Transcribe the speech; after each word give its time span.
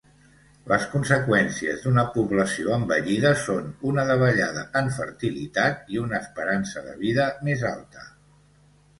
Les 0.69 0.85
conseqüències 0.91 1.81
d'una 1.81 2.05
població 2.13 2.71
envellida 2.77 3.33
són 3.41 3.67
una 3.89 4.05
davallada 4.11 4.63
en 4.81 4.89
fertilitat 4.95 5.93
i 5.97 6.01
una 6.05 6.17
esperança 6.21 6.83
de 6.87 6.97
vida 7.03 7.27
més 7.49 7.63
alta. 7.73 8.07